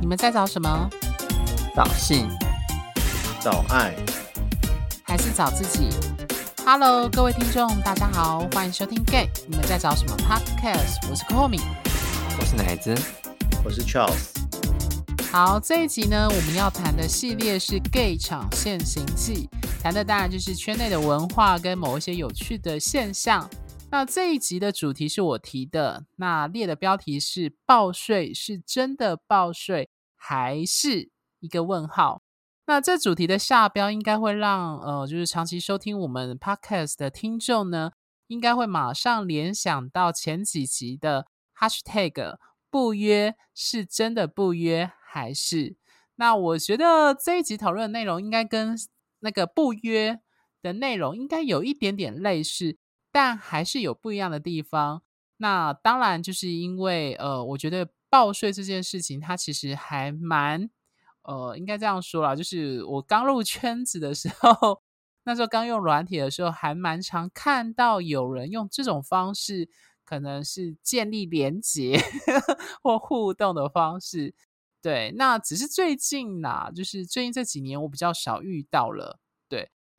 [0.00, 0.88] 你们在找什么？
[1.76, 2.26] 找性、
[3.38, 3.94] 找爱，
[5.02, 5.90] 还是找自己
[6.64, 11.06] ？Hello，各位听众，大家好，欢迎收听《Gay》，你们在找什么 Podcast？
[11.10, 11.60] 我是 Komi，
[12.38, 12.94] 我是奶子，
[13.62, 14.30] 我是 Charles。
[15.30, 19.50] 好，这一集呢，我们要谈的系列是《Gay 场现形记》，
[19.82, 23.46] 谈的当然就是圈内的文化跟某一些有趣的现象。
[23.92, 31.10] 那这一集的主题是我提的，那列的标题是“报税是真的报税还是
[31.40, 32.22] 一个问号”。
[32.66, 37.90] 那这主题的下标应该会让呃，就是长期收听我们 Podcast 的听众呢，
[38.28, 41.26] 应该会马上联想到前几集的
[41.58, 42.36] Hashtag
[42.70, 45.74] 不约是真的不约还是？
[46.14, 48.78] 那我觉得这一集讨论的内容应该跟
[49.18, 50.20] 那个不约
[50.62, 52.78] 的内容应该有一点点类似。
[53.12, 55.02] 但还是有不一样的地方。
[55.38, 60.68] 那当然就是因为，呃，我觉得报税这件事情，它其实还蛮，
[61.22, 64.82] 呃，应该这样说啦，就是我刚入圈子的时候，
[65.24, 69.68] 那时候刚用软体的时候，还蛮常看到有人用这种方式，
[70.04, 71.98] 可能是建立连结
[72.82, 74.34] 或互动的方式。
[74.82, 79.18] 对，那只是最近呐，就是最近这几年我比较少遇到了。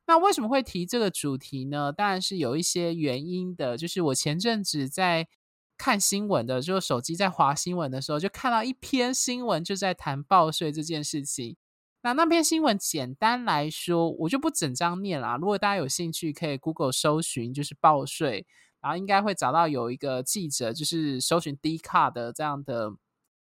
[0.06, 1.92] 那为什么会提这个主题呢？
[1.92, 3.76] 当然是有一些原因的。
[3.76, 5.28] 就是我前阵子在
[5.78, 11.56] 看新闻的，就手机在滑新闻的时候，就看到一篇新闻，就在谈报税这件事情。
[12.02, 15.36] 那那篇新闻简单来说，我就不整张念啦。
[15.36, 18.44] 如果大家有兴趣，可以 Google 搜寻，就是报税，
[18.80, 22.92] 然后应该会找到有一个记者，就是搜寻 Dcard 的这样的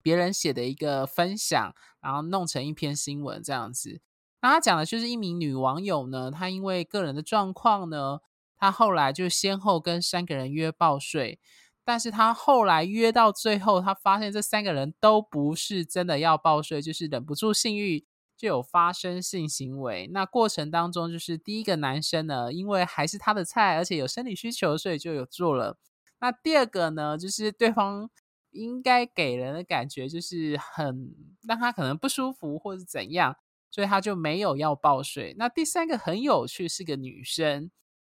[0.01, 4.01] 别人写的一个分享，然后弄成一篇新闻这样子。
[4.41, 8.19] 那他讲的就是一名女网友呢，她因为个人的状况呢，
[8.57, 11.39] 她后来就先后跟三个人约报税，
[11.83, 18.05] 但是她后来约到最后，她发现这三个人都不是真的要报税，就是忍不住性欲
[18.37, 20.09] 就有发生性行为。
[20.13, 25.77] 那过程当中，就是第一个男生呢，因为还是他的菜，而且有生理需求，所以就有做了。
[26.21, 28.09] 那第二个呢，就是对方
[28.51, 31.13] 应该给人的感觉就是很
[31.45, 33.35] 让他可能不舒服，或是怎样。
[33.71, 35.35] 所以他就没有要报税。
[35.37, 37.71] 那第三个很有趣，是个女生。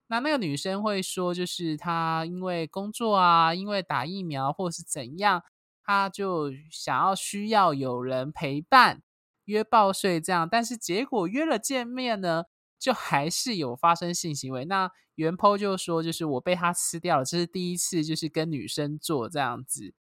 [0.09, 5.43] 那那个女生会说，就是她因为工作啊，因为打疫苗或是怎样，
[5.83, 9.03] 她就想要需要有人陪伴
[9.47, 10.47] 约报税这样。
[10.49, 12.45] 但是结果约了见面呢，
[12.79, 14.67] 就还是有发生性行为。
[14.67, 19.95] 那原 po 就说，就是我被他吃掉了，这是第一次，就是跟女生做这样子。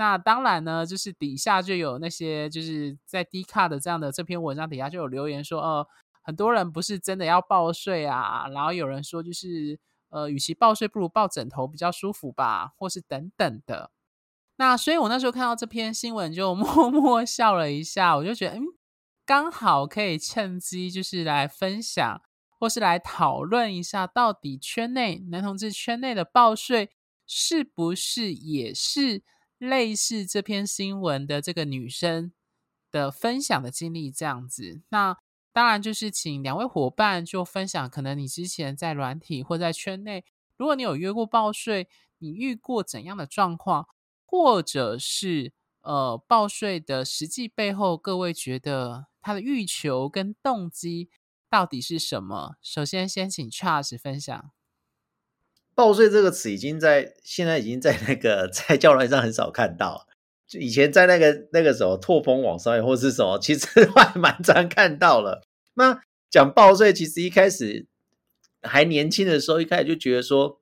[0.00, 5.86] 那当然呢，就是底下就有那些就是在 D 卡的这样的这篇文章底下就有留言说，呃，
[6.22, 9.78] 很多人不是真的要报税啊，然后有人说就是，
[10.08, 13.90] 呃，与其报税，不如抱枕头比较舒服吧，或是等等的。
[14.56, 18.62] 那所以我那时候看到这篇新闻就 默默笑了一下，我就觉得，嗯，
[19.26, 22.22] 刚好可以趁机就是来分享，
[22.58, 26.88] 或是来讨论一下，到底圈内男同志圈内的报税
[27.26, 29.22] 是不是也是。
[29.60, 32.32] 类似这篇新闻的这个女生
[32.90, 35.16] 的分享的经历这样子，那
[35.52, 40.24] 当然就是请两位伙伴就分享，可能你之前在软体或在圈内，
[40.56, 41.88] 如果你有约过报税，
[42.18, 43.86] 你遇过怎样的状况，
[44.24, 51.10] 或者是呃报税的实际背后，各位觉得他的欲求跟动机
[51.50, 52.56] 到底是什么？
[52.62, 54.50] 首先，先请 Charles 分享。
[55.80, 60.06] 报税这个词已经在现在已经在那个 在教软上很少看到，
[60.46, 65.40] 就以前在那个那个时候拓风网上或是什么，其实 还蛮常看到了。
[65.72, 67.86] 那讲报税，其实一开始
[68.60, 70.60] 还年轻的时候，一开始就觉得说，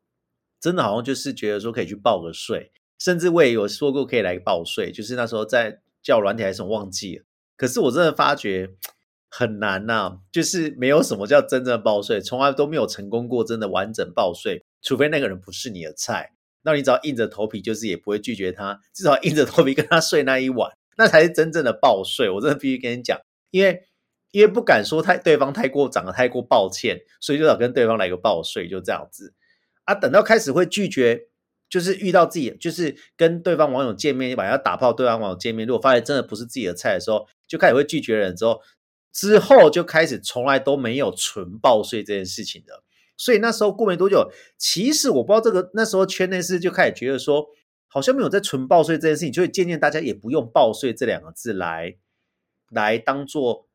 [0.61, 7.25] 真的好像就是觉得说可以去报个税，甚至我也有说过可以来报税，就是那时候在教软体还是什么忘记了。
[7.57, 8.71] 可是我真的发觉
[9.29, 14.65] 很难呐、就是没有什么叫真正的报税，从来都没有成功过真的完整报税。
[14.83, 22.29] 除非那个人不是你的菜，那你只要硬着头皮，就是也不会拒绝他，至少硬着头皮跟他睡那一晚，那才是真正的报税。
[22.29, 23.19] 我真的必须跟你讲，
[23.51, 23.85] 因为
[24.31, 29.35] 因为不敢说太对方太过长得太过抱歉，所以就要跟对方来个报税，就这样子
[29.85, 29.95] 啊。
[29.95, 31.29] 等到开始会拒绝，
[31.69, 38.61] 就是遇到自己，就是跟对方网友见面，晚上打炮，对方网友见面，如果发现真的不是自己的菜的时候，就开始会拒绝人之后，
[39.13, 42.83] 之后就开始从来都没有纯报税这件事情的。
[43.19, 47.47] 所以那时候过没多久，其实我不知道这个那时候圈内是就开始觉得说，
[47.89, 51.99] 好像没有在纯报税这件事情，就会渐渐大家也不用报税这两个字来
[52.71, 53.69] 来当做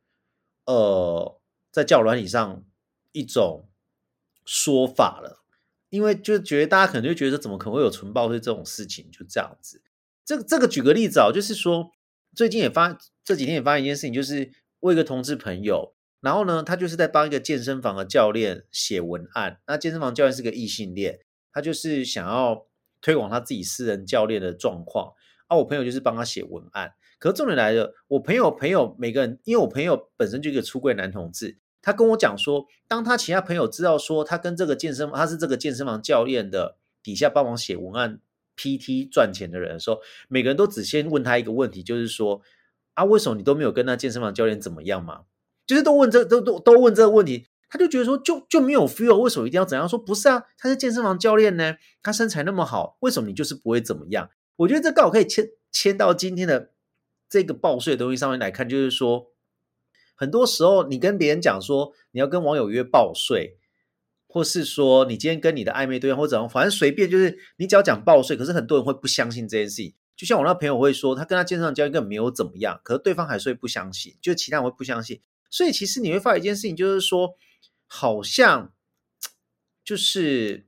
[0.66, 1.40] 呃
[1.72, 2.64] 在教软体上
[3.12, 3.68] 一种
[4.46, 5.44] 说法了，
[5.90, 9.82] 因为就觉得大家可能就觉得怎么可能会有纯报税这种事情，就这样子。
[10.26, 11.92] 这个这个举个例子啊，就是说
[12.34, 15.93] 最近也发这几天也发生一件事情，就是我一个同志朋友，
[16.24, 19.60] 然后呢，他就是在帮一个健身房的教练写文案。
[19.68, 21.20] 那健身房教练是个异性恋，
[21.52, 22.66] 他就是想要
[23.02, 25.14] 推广他自己私人教练的状况。
[25.48, 26.94] 啊，我朋友就是帮他写文案。
[27.20, 38.20] 可是重点来了，我朋友朋友每个人，因为我朋友本身就一个出柜男同志，他跟我讲说，当他其他朋友知道说他跟这个健身他是这个健身房教练的底下帮忙写文案。
[38.56, 42.40] PT 赚钱的人说，每个人都只先问他一个问题，就是说
[42.94, 45.22] 啊，为什么你都没有跟那健身房教练怎么样嘛？
[45.66, 49.88] 就是都问这都都都问这个问题，他就觉得说就就没有 feel，为什么一定要怎样？
[49.88, 54.30] 说不是啊，他是健身房教练呢，他身材那么好，为什么你就是不会怎么样？
[54.58, 56.72] 我觉得这刚好可以牵牵到今天的
[57.30, 59.28] 这个报税的东西上面来看，就是说，
[60.16, 63.60] 很多时候你跟别人讲说你要跟网友约报税。
[64.26, 69.94] 或是说你今天跟你的暧昧对象或者怎样，反正随便，就是你只要讲报税，可是很多人会不相信这件事情。
[70.16, 75.22] 就像我那朋友会说，他跟他健身房教练根本没有怎么样，可是对方还是会不相信，就其他人会不相信。
[75.54, 77.36] 所以其实你会发现一件事情，就是说，
[77.86, 78.74] 好像
[79.86, 80.66] 就是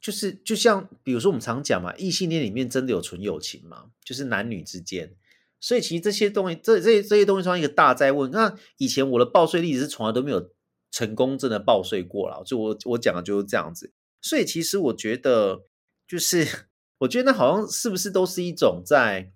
[0.00, 3.90] 就是就像比如说我们常讲嘛，异性恋里面真的有纯友情吗？
[4.02, 5.14] 就是男女之间。
[5.60, 8.30] 所以其实这些东西，这这这些东西算一个大哉问。
[8.30, 10.50] 那以前我的报税例子是从来都没有。
[10.92, 13.92] 成功真的报税过了，就我我讲的就是这样子，
[14.22, 15.62] 所以其实我觉得，
[16.08, 16.46] 就是
[17.00, 19.30] 我觉得那好像是不是都是一种在，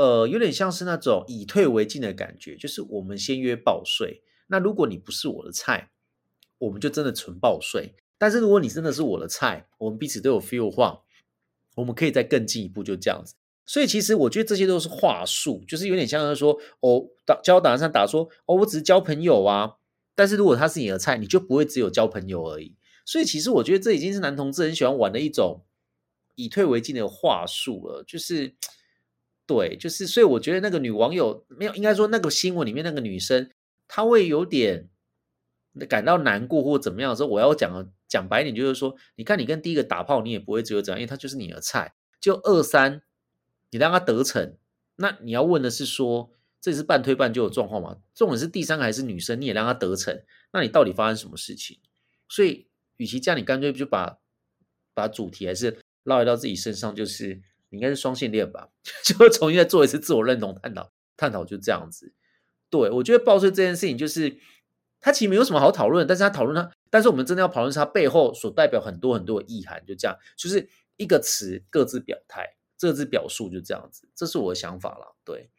[0.00, 5.90] 呃，有点像是那种以退为进的感觉，就是我们先约报税，那如果你不是我的菜，
[6.56, 11.02] 我们就真的纯报税，但是如果你真的是我的菜，我们彼此都有 feel 话，
[11.74, 13.34] 我们可以再更进一步，就这样子。
[13.66, 19.76] 所以其实我觉得这些都是话术，就是有点像是说，哦，打交打上打说，哦，我只是交朋友啊。
[20.14, 22.74] 但是如果他是你的菜，你就不会只有交朋友而已。
[23.04, 25.66] 所以其实我觉得这已经是男同志很喜欢玩的一种
[26.36, 28.02] 以退为进的话术了。
[28.02, 28.54] 就是
[29.50, 33.50] 对，就是所以我觉得那个女网友没有，应该说那个新闻里面那个女生，
[33.88, 34.88] 她会有点
[35.88, 41.94] 感到难过或怎么样的时候，我要讲讲白一点，就是说，你看你跟第一个打炮，你也不会只有这样，因为他就是你的菜。
[42.20, 43.02] 就二三，
[43.70, 44.56] 你让他得逞，
[44.96, 46.30] 那你要问的是说。
[46.62, 47.96] 这是半推半就的状况嘛？
[48.14, 51.78] 重点是第三个还是女生，你也让她得逞，那你到底发生什么事情？
[52.28, 52.68] 所以，
[52.98, 54.18] 与其这样，你干脆就把
[54.92, 58.68] 把主题还是绕回到自己身上，就是你应该是双性恋吧？
[59.02, 62.12] 就重新再做一次自我认同探讨，探讨就这样子。
[62.68, 64.38] 对，我觉得报税这件事情，就是
[65.00, 75.16] 它其实没有什么好讨论，但是他讨论它，但是我们真的要讨论它背后所代表很多很多的意涵，就这样，就是一个词各自表态，各自表述，就这样子，这是我的想法了。
[75.24, 75.50] 对。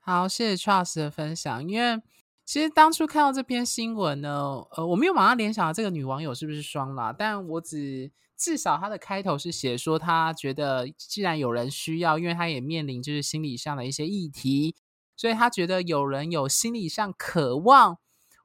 [0.00, 1.66] 好，谢谢 Charles 的分享。
[1.68, 2.02] 因为
[2.44, 14.74] 其实当初看到这篇新闻呢，呃，我没有马上联想到这个女网友是不是双啦，但我只至少他的开头是写说，他觉得既然有人需要，因为他也面临就是心理上的一些议题，
[15.16, 17.98] 所以他觉得有人有心理上渴望。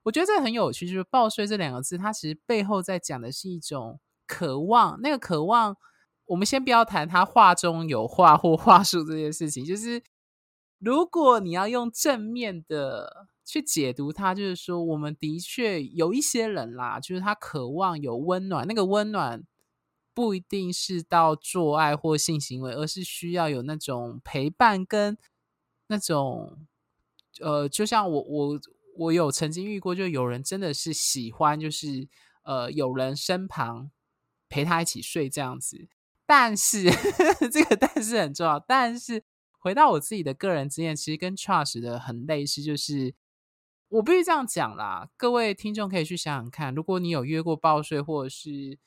[0.04, 5.00] 我觉得这很有趣，就是“报税”这两个字，它其实背后在讲的是一种渴望。
[5.02, 5.76] 那个渴望，
[6.26, 10.04] 我们先不要谈他话中有话或话术这件事情，就是。
[10.82, 19.44] 如果你要用正面的去解读它，就是说，我们的确有一些人啦，就是他渴望有温暖，那个温暖
[20.14, 25.18] 不一定是到做爱或性行为，而是需要有那种陪伴跟
[25.88, 26.66] 那种，
[27.40, 28.60] 呃，就像我我
[28.98, 32.08] 我有曾经遇过，就有人真的是喜欢，就是
[32.44, 33.92] 呃，有人身旁
[34.48, 35.88] 陪他一起睡这样子，
[36.26, 39.24] 但是呵呵 这个但是很重要，但是。
[39.62, 43.14] 回到我自己的个人经验，其实跟 Charles 的很类似，就是
[43.90, 45.10] 我必须这样讲啦。
[45.18, 48.80] 各位听众可以去想想看，如果你有约过报税，或者是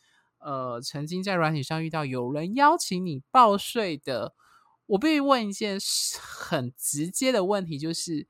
[0.42, 4.34] 呃曾经在软体上遇到有人邀请你报税的，
[4.86, 5.78] 我必须问一件
[6.20, 8.26] 很直接的问题，就是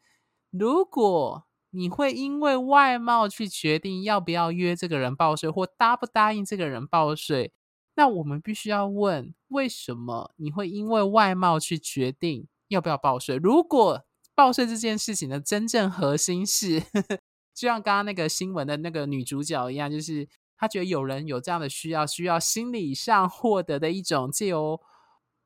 [0.50, 7.52] 如果你会因为外貌去决定要不要约这个人报税，或答不答应这个人报税？
[7.94, 13.36] 那我们必须要问，为什么你会因为外貌去决定要不要报税？
[13.36, 14.04] 如果
[14.34, 16.80] 报税这件事情的真正核心是，
[17.54, 20.26] 就像刚刚那个新闻的那个女主角一样，就是
[20.62, 24.80] 他觉得有人有这样的需要，需要心理上获得的一种借由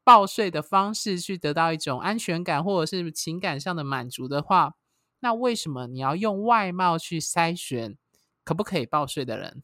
[0.04, 4.74] 报税的方式去得到一种安全感，或者是情感上的满足的话，
[5.20, 7.96] 那为什么你要用外貌去筛选
[8.44, 9.62] 可不可以报税的人？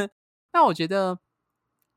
[0.54, 1.20] 那我觉得。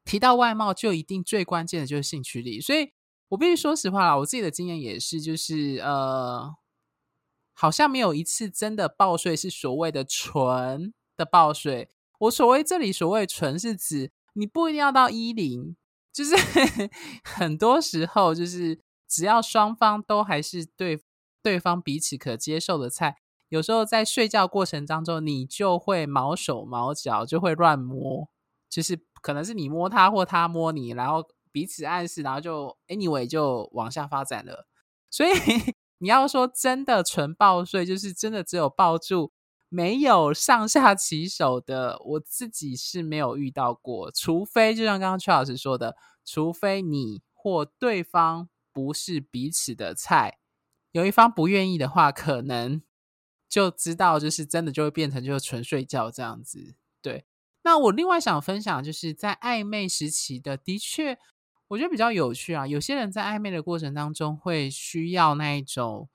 [0.03, 2.93] 提到外貌，就一定最关键的就是兴趣力，所以
[3.27, 6.55] 我必须说实话啦，我自己的经验也是，就是呃，
[7.53, 11.89] 好像没有一次真的报税是所谓的纯的报税。
[12.19, 15.75] 我所谓这里所谓纯，是指你不一定要到一零，
[16.11, 16.35] 就是
[17.23, 21.01] 很多时候就是只要双方都还是对
[21.43, 23.17] 对方彼此可接受的菜，
[23.49, 28.29] 有时候在睡觉过程当中，你就会毛手毛脚，就会乱摸，
[28.69, 34.67] 就是可能是你摸他或他摸你，然后彼此暗示，然后就 anyway 就往下发展了。
[35.09, 35.29] 所以
[35.99, 39.31] 你要说真的纯抱睡，就是真的只有抱住，
[39.69, 44.11] 没有上下其手的，我自己是没有遇到过。
[44.11, 45.95] 除非就像刚刚邱老师说的，
[46.25, 50.37] 除非你或对方不是彼此的菜，
[50.91, 52.81] 有一方不愿意的话，可能
[53.49, 56.75] 就知道就是真的就会变成就是纯睡觉这样子。
[57.01, 57.25] 对，
[57.63, 61.17] 那我另外想分享就是在暧昧时期的，的确。
[61.69, 66.07] 我觉得比较有趣啊，有些人在暧昧的过程当中会需要那一种，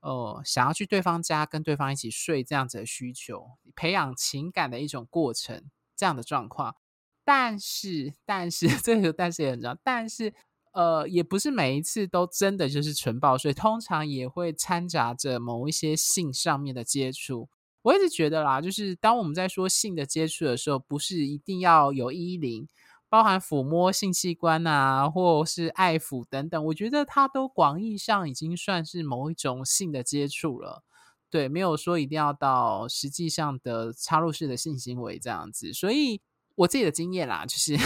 [0.00, 5.64] 呃，想要去对方家跟对方一起睡这样子的需求，培养情感的一种过程，
[5.96, 6.76] 这样的状况。
[7.24, 10.32] 但是，但是 这个但是也很重要，但是
[10.72, 17.48] 呃，也不是每一次都真的就是纯抱睡，通常也会掺杂着某一些性上面的接触。
[17.82, 22.68] 我一直觉得啦，就是当我们在说性的接触的时候，不是一定要有衣领。
[23.10, 30.84] 包含抚摸性器官啊，或是爱抚等等，我觉得它都广义上已经算是某一种性的接触了。
[31.28, 35.72] 对，没有说一定要到实际上的插入式的性行为这样子。
[35.72, 36.20] 所以
[36.54, 37.76] 我自己的经验啦，就是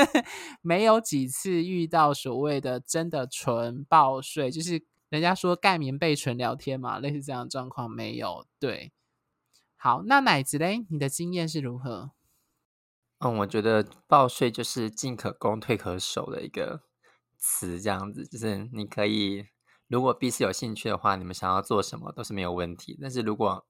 [0.60, 8.46] 没有几次遇到所谓的真的纯抱睡，就是人家说盖棉被纯聊天嘛，类似这样的状况没有。
[8.58, 8.92] 对，
[9.76, 12.10] 好，那奶子嘞，你的经验是如何？
[13.18, 16.82] 嗯，我觉得报税就是进可攻退可守的一个
[17.38, 19.46] 词，这样子就是你可以，
[19.88, 22.98] 如果彼此有兴趣的话，你们想要做什么都是没有问题。
[23.00, 23.66] 但是如果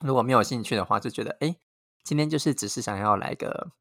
[0.00, 1.56] 如果没有兴趣的话，就觉得哎，
[2.04, 3.72] 今天就是只是想要来个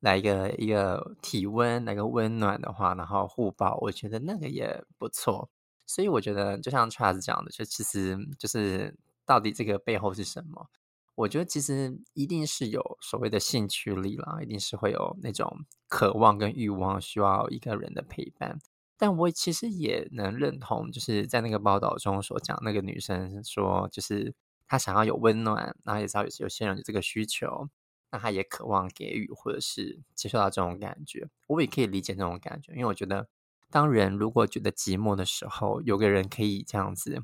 [0.00, 5.50] 来一个一个体温，来个温暖的话，然后互抱，我觉得那个也不错。
[5.86, 10.68] 所以我觉得就像 Charles 讲的，就其实就是到底这个背后是什么？
[11.16, 18.58] 我觉得其实一定是有所谓的兴趣力啦，一定是会有那种渴望跟欲望，需要一个人的陪伴。
[18.96, 24.34] 但我其实也能认同，就是在那个报道中所讲，那个女生说，就是
[24.66, 27.68] 她想要有温暖，然后也知道有有些人有这个需求，
[28.10, 31.28] 那她也渴望给予或者是接受到这种感觉。
[31.46, 33.28] 我也可以理解那种感觉，因为我觉得，
[33.70, 37.22] 当人如果觉得寂寞的时候，有个人可以这样子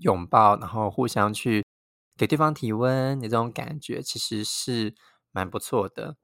[0.00, 1.64] 拥抱，然后互相去。
[2.20, 4.94] 给对方体温，你这种感觉其实是
[5.32, 6.18] 蛮不错的。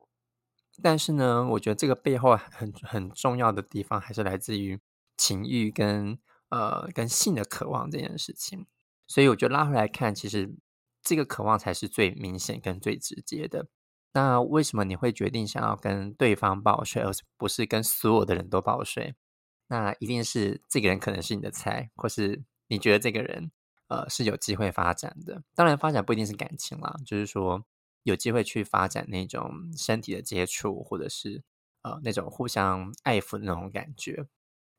[0.82, 4.78] 但是呢，我觉得这个背后很很重要的地方，还是来自于
[5.16, 6.18] 情欲跟
[6.50, 8.66] 呃跟性的渴望这件事情。
[9.06, 10.54] 所以我觉得拉回来看，其实
[11.02, 13.68] 这个渴望才是最明显跟最直接的。
[14.12, 19.14] 那为什么你会决定想要跟对方抱睡，而不是跟所有的人都抱睡？
[19.68, 23.50] 那一定是这个人可能是你的菜，或是你觉得这个人。
[23.88, 25.42] 呃，是有机会发展的。
[25.54, 27.64] 当然，发展不一定是感情啦，就是说
[28.02, 31.44] 有机会去发展那种身体的接触，或者是
[31.82, 34.26] 呃那种互相爱抚那种感觉。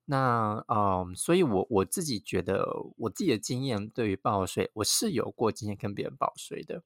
[0.09, 2.65] 那嗯、所以我我自己觉得，
[2.97, 6.83] 我自己的经验对于抱睡，我是有过经验跟别人抱睡的。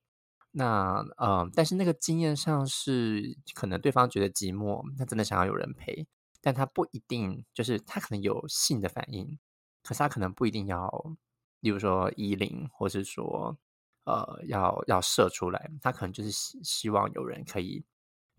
[0.52, 6.08] 那嗯、呃，但是那个经验上是可能对方觉得寂寞，他真的想要有人陪，
[6.42, 9.40] 但他不一定就是他可能有性的反应，
[9.82, 11.16] 可是他可能不一定要。
[11.62, 13.58] 例如说衣领，或是说，
[14.04, 17.86] 呃，要要射出来，他可能就是希希望有人可以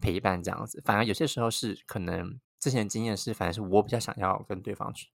[0.01, 0.83] 陪伴这样子。
[0.85, 5.09] 反而有些时候是可能之前经验是，反而是我比较想要跟对方去，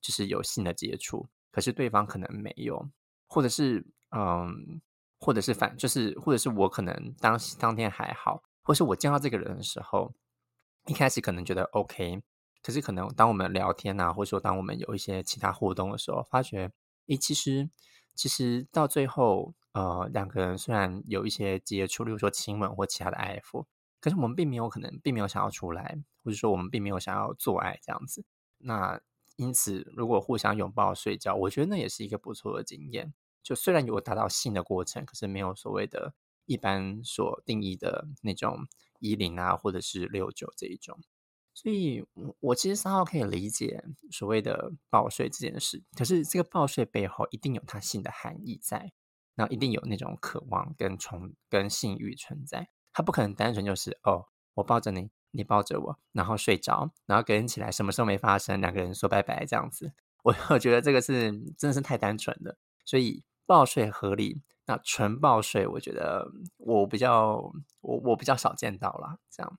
[0.00, 2.88] 就是有性的接触，可是对方可能没有，
[3.26, 4.80] 或者是嗯，
[5.18, 10.14] 或者是反就是或者是我可能当当天还好，或是我见到这个人的时候，
[10.86, 12.22] 一开始可能觉得 OK，
[12.62, 16.70] 可是可能当我们聊天啊，或者说当我们有一些其他互动的时候，发觉。
[17.08, 17.68] 诶，其实，
[18.14, 23.64] 其实到最后，呃，两个人虽然有一些接触，例如说亲吻或其他的爱抚，
[24.00, 28.24] 可是我们并没有可能，并没有想要出来，或者说我们并没有想要做爱这样子。
[28.58, 29.00] 那
[29.36, 33.14] 因此，如果互相拥抱睡觉，我觉得那也是一个不错的经验。
[33.42, 36.12] 就虽然有达到性的过程，可是没有所谓的
[36.44, 38.66] 一般所定义的那种
[39.00, 40.98] 一零啊，或者是六九这一种。
[41.60, 42.06] 所以，
[42.38, 48.92] 我其实三号可以理解所谓的抱睡这件事，可是这个抱睡背后一定有它性的含义在，
[49.34, 69.58] 然后一定有那种渴望跟从跟性欲存在，它不可能单纯就是哦，我抱着你，你抱着我，然后睡着，然后隔天起来什么时候没发生，两个人说拜拜这样子，我我觉得这个是真的是太单纯了，所以抱睡合理，那纯抱睡，我觉得我比较我我比较少见到啦，这样。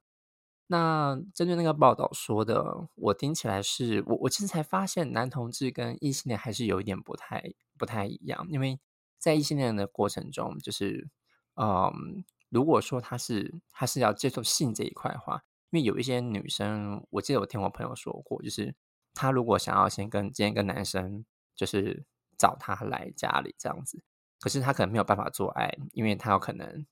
[0.72, 7.44] 那针对那个报道说的，我听起来是我我其实才发现，男同志跟异性恋还是有一点不太
[7.76, 8.80] 不太一样，因为
[9.18, 11.10] 在异性恋的过程中，就是
[11.56, 18.76] 嗯，如果说他是他是要接受性这一块的话，因为有一些女生，我记得我听我朋友说过，就是
[19.16, 22.06] 他如果想要先跟今天跟男生就是
[22.38, 24.04] 找他来家里这样子，
[24.40, 26.86] 可是他可能没有办法做爱，因为他有可能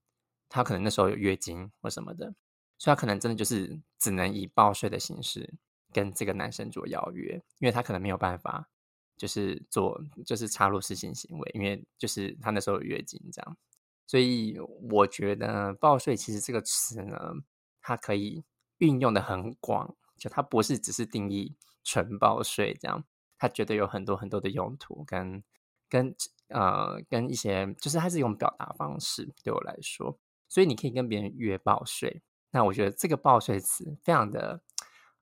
[0.49, 2.33] 他可能那时候有月经或什么的。
[2.77, 5.53] 所以他可能真的就是只能以报税的形式
[5.91, 8.69] 跟这个男生做邀约，因为他可能没有办法，
[9.15, 13.57] 就是做就是插入私性行为，因为就是他那时候有月经这样。
[14.05, 14.57] 所以
[14.89, 17.33] 我觉得报税其实这个词呢，
[17.81, 18.43] 它可以
[18.77, 23.03] 运用的很广，就它不是只是定义纯报税这样，
[23.37, 25.43] 它绝对有很多很多的用途跟
[25.89, 26.15] 跟
[26.49, 30.17] 呃跟一些，就是它是一种表达方式对我来说，
[30.47, 32.21] 所以你可以跟别人约报税。
[32.51, 34.61] 那我觉得这个报税词非常的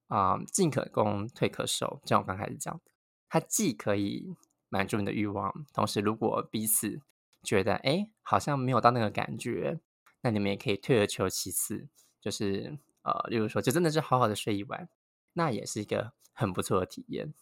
[0.07, 1.99] 啊、进可攻，退可守。
[2.03, 2.91] 就像我刚开始讲的，
[3.27, 4.35] 它既可以
[4.69, 7.01] 满足你的欲望，同时如果彼此
[7.41, 9.79] 觉得哎，好像没有到那个感觉，
[10.21, 11.87] 那你们也可以退而求其次，
[12.21, 14.87] 就是呃，例如说，就真的是好好的睡一晚，
[15.33, 17.33] 那也是一个很不错的体验。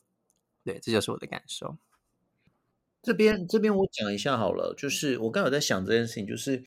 [0.63, 1.77] 对，这就是我的感受。
[3.01, 6.65] 这边这边我讲一下好了，就是我刚有在想这件事情，就是。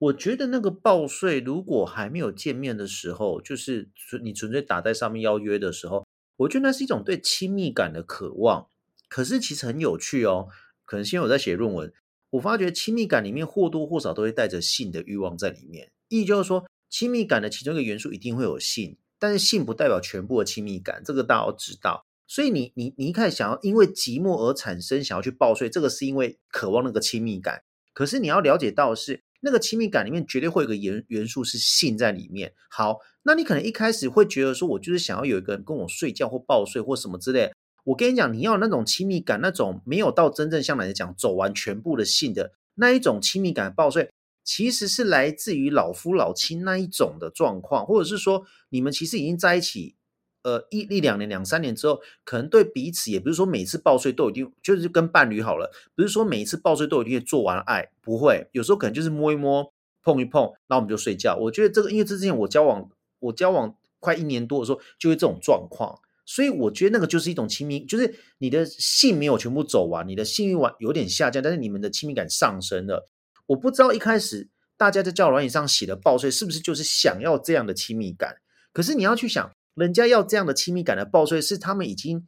[0.00, 3.90] 我觉得那个报税，如果还没有见面的时候，就是
[4.22, 6.06] 你纯粹打在上面邀约的时候，
[6.38, 8.66] 我觉得那是一种对亲密感的渴望。
[9.10, 10.48] 可是其实很有趣哦，
[10.86, 11.92] 可能现在我在写论文，
[12.30, 15.92] 我发觉亲密感里面或多或少都会带着性的欲望在里面。
[16.08, 22.06] 意义就是说，亲密感的其中一个元素一定会有性，但是性不代表全部的亲密感，这个大家要知道。
[22.26, 27.64] 所以你你你一开始想要因为寂寞而产生想要去报税，这个是因为渴望那个亲密感。
[27.92, 29.24] 可是你要了解到的是。
[29.40, 32.52] 那个亲密感里面绝对会有一个元元素是性在里面。
[32.70, 37.52] 好，那你可能一开始会觉得说，我就是想要有一个人跟我睡觉或抱睡或什么之类。
[37.84, 44.10] 我跟你讲，你要那种亲密感，那种没有到真正像来讲走完全部的性的那一种亲密感报税，
[44.44, 49.96] 其实是来自于老夫老妻那一种的状况，或者是说你们其实已经在一起。
[50.42, 59.70] 呃，一一两年、两三年之后，可能对彼此也不是说每次报税都一定就是跟伴侣好了，不是说每一次报税都一定做完爱，不会，有时候可能就是摸一摸、
[60.02, 61.36] 碰一碰，那我们就睡觉。
[61.36, 73.06] 我觉得这个，因为这之前我交往，我交往快一年多的时候，就会这种状况，所以我觉得那个就是一种亲密，就是你的性没有全部走完，你的性欲完有点下降，但是你们的亲密感上升了。
[73.44, 74.48] 我不知道一开始
[74.78, 78.36] 大家在教软体上写的报税是不是就是想要这样的亲密感，
[78.72, 79.50] 可是你要去想。
[79.74, 82.26] 人家要这样的亲密感的报税，是他们已经，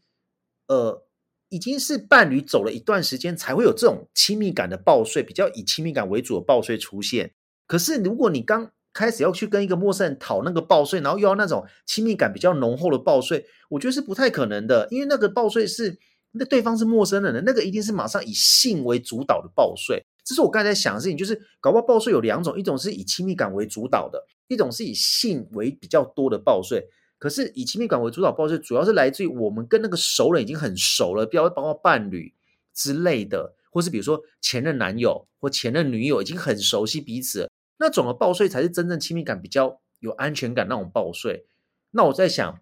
[0.68, 1.04] 呃，
[1.48, 7.34] 已经是伴侣走了一段时间，才会有这种亲密感的报税，比较以亲密感为主的报税出现。
[7.66, 15.98] 可是如果你刚开始要去跟一个陌生人讨那个报税，然后又要那种亲密感比较浓厚的报税，我觉得是不太可能的，因为那个报税是
[16.32, 20.04] 那对方是陌生人的，那个一定是马上以性为主导的报税。
[20.24, 26.86] 这是我刚才在想的事情，就是搞不好报税有两种，一种是以亲密感为主导的，一种是以性为比较多的报税。
[27.22, 32.34] 可是以亲密感为主导报税，主要是来自于我们跟那个熟人已经很熟了，比如包括伴侣
[32.74, 41.46] 之类的，或是比如说前任男友或前任女友已经很熟悉彼此，那种的报税才是真正亲密感比较有安全感那种报税。
[41.92, 42.58] 那我在想，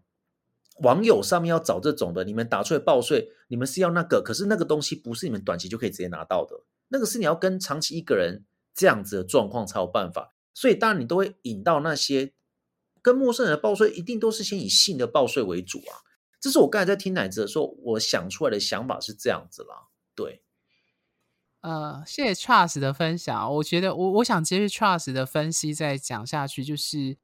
[0.83, 6.55] 网友上面要找这种的，你们打出来报税，你们是要那个，可是那个东西不是你们短期就可以直接拿到的，
[6.89, 8.45] 那个是你要跟长期一个人
[8.75, 10.35] 这样子的状况才有办法。
[10.53, 12.35] 所以当然你都会引到那些。
[13.03, 16.01] 跟陌生人的报税一定都是先以性的报税为主啊，
[16.41, 19.89] 这是我刚才在听奶子的时候，我想出来的想法是这样子啦。
[20.15, 20.43] 对，
[21.61, 23.55] 呃，谢谢 Charles 的分享。
[23.57, 27.17] 我觉得我我想接续 Charles 的分析再讲下去，就是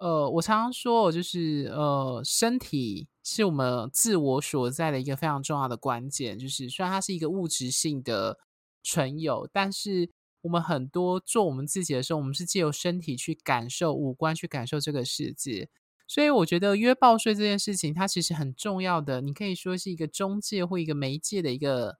[0.00, 6.38] 呃，我常常说，就是呃，身体是我们自我所在的一个非常重要的关键。
[6.38, 8.38] 就是虽然它是一个物质性的
[8.82, 10.10] 存有，但是。
[10.42, 15.68] 我们很多做我们自己的时候，我们是借由身体去感受，五官去感受这个世界。
[16.06, 19.20] 所以我觉得约报税这件事情，它其实很重要的。
[19.20, 21.98] 你可以说是一个中介或一个媒介的一个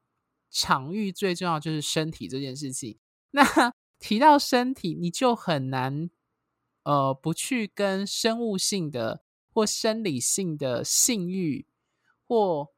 [0.50, 2.98] 场域，最重要就是身体这件事情。
[3.31, 3.44] 那
[4.00, 6.11] 提到身体，你就很难
[6.83, 9.22] 呃不去跟生物性的
[9.53, 11.66] 或生理性的性欲
[12.26, 12.70] 或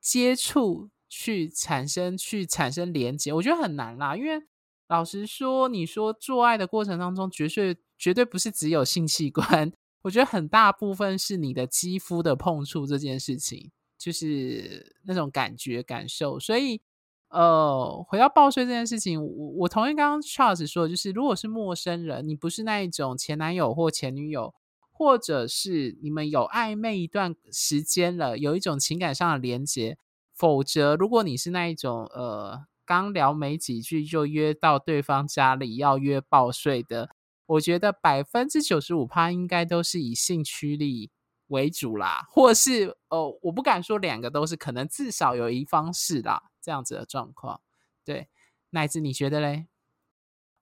[0.00, 4.46] 接触去产生去产生连接，我觉得很难啦，因为。
[4.88, 9.70] 老实说，你说做爱的过程当中，绝对绝对不是只有性器官，
[10.02, 16.40] 我觉得很大部分是你的肌肤的碰触这件事情，就是那种感觉感受。
[16.40, 16.80] 所以，
[17.28, 24.54] 呃，回到报税这件事情，我我同意刚刚 Charles 说的，就是如果是陌生人，你不是那一种前男友或前女友，
[24.90, 29.98] 或者是你们有暧昧一段时间了，有一种情感上的连接。
[30.34, 37.10] 否则，如果你是那一种呃刚聊没几句就约到对方家里要约报税的，
[37.44, 41.10] 我觉得百分之九十五趴应该都是以性驱力
[41.48, 47.60] 为主啦，或是呃我不敢说两个都是，可能至少有一方是啦，这样子的状况。
[48.06, 48.28] 对，
[48.70, 49.66] 乃至你觉得嘞？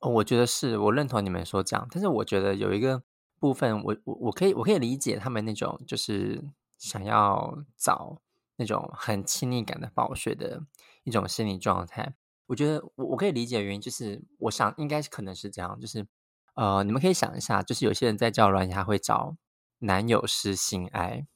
[0.01, 3.05] 哦，我觉得是我认同你们说这样，但是我觉得有一个
[3.39, 6.43] 部分，我我我可以我可以理解他们那种就是
[6.77, 8.21] 想要找
[8.57, 10.63] 那种很亲密感的报税的
[11.05, 12.15] 一种心理状态。
[12.47, 16.07] 我觉得我我可以理解的原因就是，我想应该是可能是这样，就是
[16.55, 19.37] 呃，你们可以想一下，就是有些人在交软件会找
[19.81, 21.27] 男友是性爱，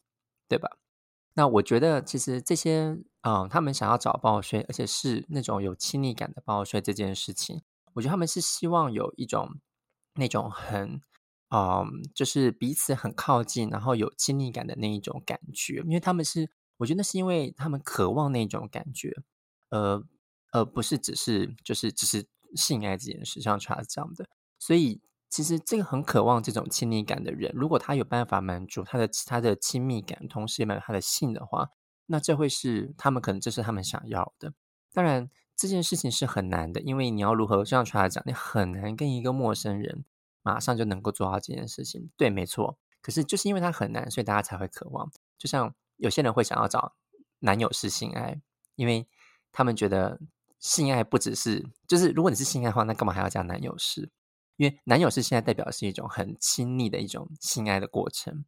[0.48, 0.78] 对吧？
[1.34, 7.62] 那我觉得其实这些嗯、他们想要找报税，而且是那种有亲密感的报税这件事情。
[7.92, 9.60] 我觉得他们是希望有一种
[10.14, 11.02] 那种很，
[11.50, 15.82] 嗯，就是彼此很靠近，然后有亲密感的那一种感觉。
[15.86, 19.14] 因为他们是，我觉得是因为他们渴望那种感觉，
[19.68, 20.02] 呃，
[20.50, 24.28] 而不是只是就是只是性爱这件事，像 Charles 这样的。
[24.58, 31.70] 所以，其实这个很渴望这种亲密感的人，如果他有办法满足他的他的亲密感，同时也满足他的性的话，
[32.06, 34.54] 那这会是他们可能这是他们想要的。
[34.92, 35.30] 当然。
[35.56, 40.06] 这件事情是很难的，因为你要如何像出来讲，你很难跟一个陌生人
[40.40, 42.08] 马上就能够做到这件事情。
[42.16, 42.78] 对，没错。
[43.02, 45.12] 可是就是因为它很难，所以大家才会渴望。
[45.36, 46.94] 就像有些人会想要找
[47.38, 48.40] 男友式性爱，
[48.74, 49.06] 因为
[49.52, 50.20] 他们觉得
[50.58, 54.10] 性爱不只是，就是如果你是性爱的话，那干嘛还要加男友式？
[54.56, 58.44] 因为男友式性爱代表是一种很亲密的一种性爱的过程，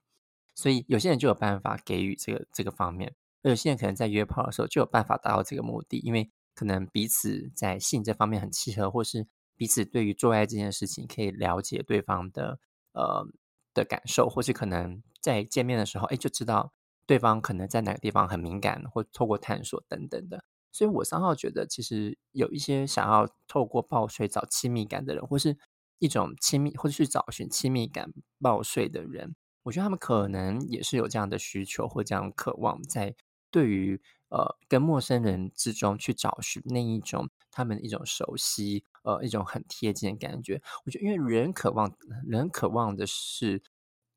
[0.55, 6.31] 所以有些人就有办法给予这个这个方面，而有些人可能在约炮的时候就有办法达到这个目的，因为。
[6.55, 12.61] 可能彼此在性这方面很契合，或是彼此对于做爱这件事情可以了解对方的
[12.93, 13.27] 呃
[13.73, 16.75] 的感受，或是可能在见面的时候，哎，就知道
[17.07, 20.45] 对方可能在哪个地方很敏感，或透过探索等等的。
[20.71, 25.59] 所以我三号觉得，其实有一些想要透过报税找亲密感的人，或是
[25.99, 33.15] 一种亲密，或者去找寻亲密感报税的人，我觉得他们可能也是有这样的需求或这样渴望在。
[33.51, 40.63] 对于呃，跟陌生人之中去找寻那一种他们一种熟悉，呃，一种很贴近的感觉。
[40.87, 41.95] 我觉得，因为人渴望，
[42.27, 43.63] 人渴望的是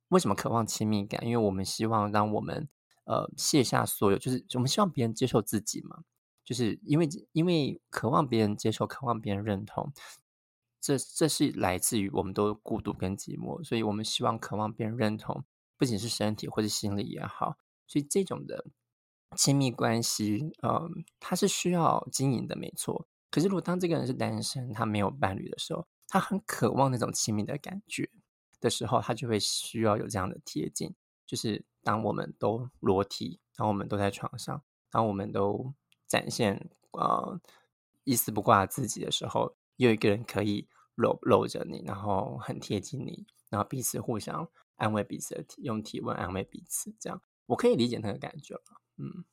[0.07, 1.21] 为什么渴望亲密感？
[1.25, 2.69] 因为我们希望让我们
[3.05, 6.03] 呃卸下所有，就是我们希望别人接受自己嘛。
[6.43, 9.91] 就是因为因为渴望别人接受，渴望别人认同，
[10.79, 15.43] 这这是来自于我们都孤独跟寂寞，所以我们希望渴望别人认同，
[15.77, 17.57] 不仅是身体或者心理也好。
[17.87, 18.65] 所以这种的。
[19.35, 23.05] 亲密关系，嗯，他是需要经营的，没错。
[23.29, 28.09] 可是，如果当这个人是单身，他没有伴侣的时候，他很渴望那种亲密的感觉
[28.61, 30.95] 的时候，他就会需要有这样的贴近。
[31.25, 35.71] 就是当我们都裸体，当我们都在床上，当我们都
[36.07, 37.39] 展现呃
[38.05, 48.61] 一丝不挂自己的时候，有一个人可以搂搂着你，然后很贴近你，然后彼此互相安慰彼此，用体温安慰彼此，这样我可以理解那个感觉了。
[48.97, 49.23] 嗯，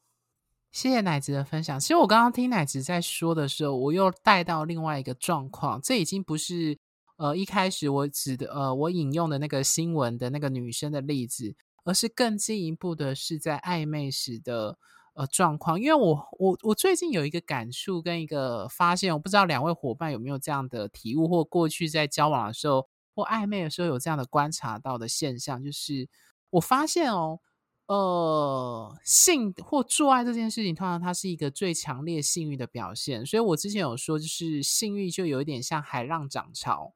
[0.71, 1.81] 谢谢奶子的分享。
[1.81, 5.81] 其实我刚刚听奶子在说的时候，我又带到另外一个状况。
[5.81, 6.79] 这已经不是
[7.17, 14.79] 呃一开始我指的呃我引用的那个新闻的那个女生的例子，而是更进一步的是在暧昧时的
[15.15, 15.81] 呃状况。
[15.81, 26.09] 因为我我我最近有一个感触跟一个发现，我不知道两位伙伴有没有这样的体悟，或过去在交往的时候或暧昧的时候有这样的观察到的现象，就是
[26.51, 27.41] 我发现哦。
[27.87, 33.27] 呃，性或做爱这件事情，通常它是一个最强烈性欲的表现。
[33.27, 36.95] 所以我之前有说，就是性欲就有一点像海浪涨潮。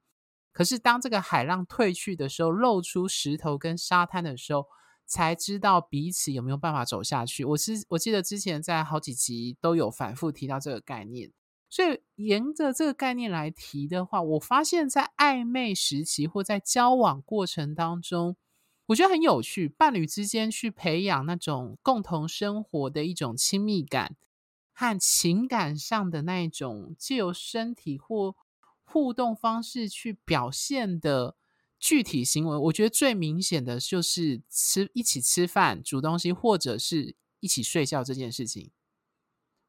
[0.57, 4.65] 可是当这个海浪退去的时候，露出石头跟沙滩的时候，
[5.05, 7.45] 才知道彼此有没有办法走下去。
[7.45, 11.31] 我是我记得之前在好几集都有反复提到这个概念。
[11.69, 18.39] 所以沿着这个概念来提的话，我发现在暧昧时期或在交往过程当中。
[18.87, 24.17] 我觉得很有趣，伴侣之间去培养那种共同生活的一种亲密感
[24.73, 28.35] 和情感上的那一种，借由身体或
[28.87, 31.37] 互动方式去表现的
[31.79, 32.57] 具体行为。
[32.57, 38.71] 我觉得最明显的就是吃一起吃饭、煮东西，或者是一起睡觉这件事情。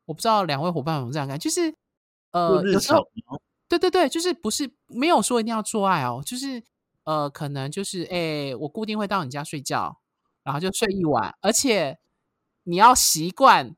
[0.06, 1.75] 我不知道两位伙伴有没有这样看，就是
[2.32, 3.06] 呃，有时候
[3.67, 6.63] 对对对，就是不是没有说一定要做爱哦，就是。
[7.08, 8.17] 呃，可能就是，哎、
[8.49, 10.01] 欸，我固定会到你家睡觉，
[10.43, 11.99] 然后就睡一晚，而且
[12.63, 13.77] 你要习惯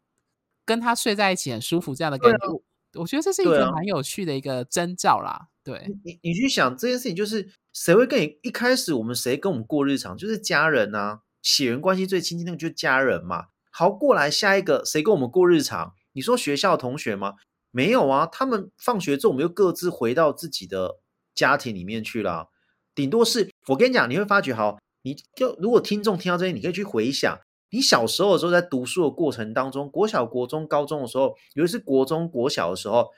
[0.65, 2.49] 跟他睡在一起很舒服这样的感觉，啊、
[2.93, 5.47] 我觉得这是一个蛮有趣的一个征兆啦。
[5.63, 13.47] 对，你你去想这件事情，就是谁会跟你一开始我们谁跟我们过日常，就是家人啊，血缘关系最亲近那个就是家人嘛。
[13.69, 15.93] 好，过来下一个谁跟我们过日常？
[16.13, 17.36] 你说学校同学吗？
[17.71, 20.99] 没有啊，他们放学之后我们又各自回到自己的
[21.36, 22.49] 家庭里面去了。
[22.95, 27.39] 顶多是我跟你讲，你会发觉，好，你就如果听众听到这些，你可以去回想。
[27.71, 33.10] 你小时候的时候，在读书的过程当中，国小、国中、高中的时候，尤其是国中、国小的时候，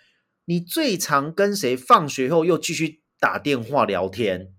[0.45, 4.53] 你最常跟谁放学后又继续打电话聊天？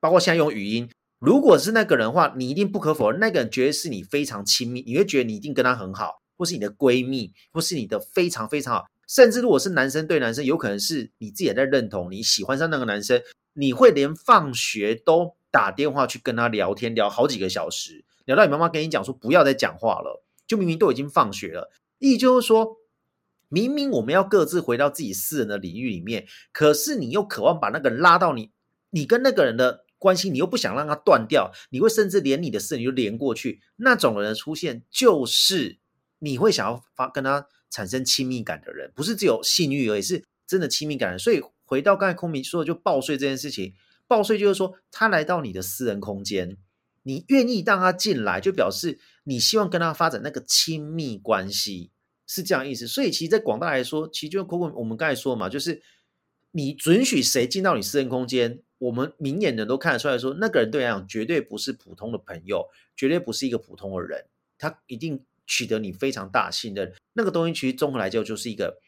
[0.00, 0.90] 包括现在用语音。
[1.18, 8.86] 如果是那个人的话，你一定不可否认，那个人绝对是你非常亲密，你会觉得你一定跟他很好，或是你的闺蜜，或是你的非常非常好。
[9.06, 13.20] 甚至如果是男生对男生，有可能是你自己也在认同，你喜欢上那个男生，
[13.52, 18.04] 你会连放学都打电话去跟他聊天，聊好几个小时。
[18.30, 22.76] 聊到你妈妈跟你讲说不要再讲话了，就明明都已经放学了，意就是说，
[23.48, 28.52] 明明我们要各自回到自己私人的领域里面，可是你又渴望把那个人拉到你，
[28.90, 35.80] 你跟那个人的关系，你又不想让他断掉，你会甚至连你的事你就连过去，那种人的出现，就是
[36.20, 41.18] 你会想要发跟他产生亲密感的人，不是只有性欲而已，是真的亲密感。
[41.18, 43.74] 所以回到刚才空明说的，就报税这件事情，
[44.06, 46.56] 报税就是说他来到你的私人空间。
[47.02, 51.90] 你愿意让他进来，就表示你希望跟他发展那个亲密关系，
[52.26, 52.86] 是这样意思。
[52.86, 55.82] 所以，其实，在广大来说，其实就包括我们刚才说嘛，就是
[56.50, 64.26] 你准许谁进到你私人空间，我们明眼人都看得出来说，那个人对你来讲绝对不是普通的朋友，绝对不是一个普通的人，
[64.58, 66.92] 他一定取得你非常大信任。
[67.14, 68.78] 那个东西其实综合来讲，就是一个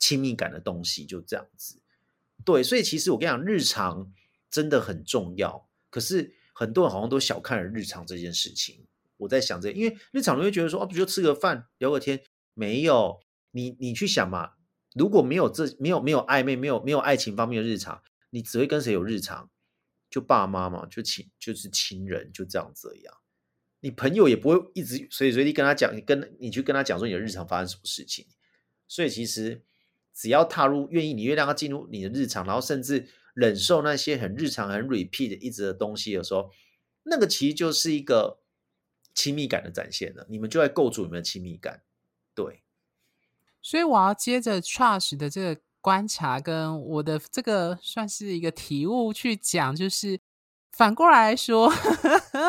[0.00, 1.80] 亲密感的东西，就这样子。
[2.44, 4.12] 对，所以其实我跟你讲，日常
[4.50, 6.34] 真的很重要，可是。
[6.62, 8.86] 很多人好像都小看了日常这件事情。
[9.16, 12.22] 我在想这，因为日常你会觉得说，哦，不就吃个饭、聊个天？
[12.54, 13.20] 没有，
[13.50, 14.52] 你你去想嘛，
[14.94, 19.50] 如果没有这没有没有暧昧、没有没有爱情方面的日常，你只会跟谁有日常？
[20.08, 23.14] 就爸妈嘛，就亲就是亲人，就这样子一样。
[23.80, 28.26] 你朋友也不会一直随时随地跟他讲，跟你去跟他讲说你的日常发生什么事情。
[28.86, 29.64] 所以其实
[30.14, 33.08] 只要踏入，愿意，你愿让他进入你的日常，然后甚至。
[33.34, 36.50] 忍受那些很日常、很 repeat 的一直的东西的时候，
[37.04, 38.40] 那个其实就是一个
[39.14, 40.26] 亲密感的展现了。
[40.28, 41.82] 你们就在构筑你们的亲密感，
[42.34, 42.62] 对。
[43.62, 50.20] 所以我要接着 Charles 的这个观察，跟我的这个算是一个体悟去讲，就是
[50.70, 51.72] 反过来说，